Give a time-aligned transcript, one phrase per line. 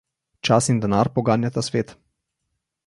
[0.47, 1.89] Čas in denar poganjata svet.